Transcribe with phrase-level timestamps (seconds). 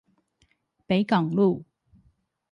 [0.87, 1.63] 北港路